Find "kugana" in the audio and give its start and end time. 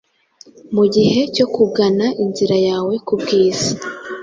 1.55-2.05